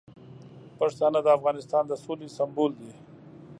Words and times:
پښتانه 0.79 1.19
د 1.23 1.27
افغانستان 1.37 1.83
د 1.87 1.93
سولې 2.03 2.27
سمبول 2.37 2.71
دي. 2.81 2.91